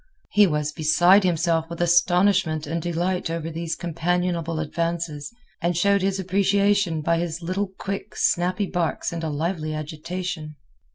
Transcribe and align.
He 0.31 0.47
was 0.47 0.71
beside 0.71 1.23
himself 1.23 1.69
with 1.69 1.79
astonishment 1.79 2.65
and 2.65 2.81
delight 2.81 3.29
over 3.29 3.51
these 3.51 3.75
companionable 3.75 4.59
advances, 4.59 5.31
and 5.61 5.77
showed 5.77 6.01
his 6.01 6.19
appreciation 6.19 7.01
by 7.01 7.19
his 7.19 7.43
little 7.43 7.67
quick, 7.77 8.15
snappy 8.15 8.65
barks 8.65 9.11
and 9.13 9.23
a 9.23 9.29
lively 9.29 9.75
agitation. 9.75 10.55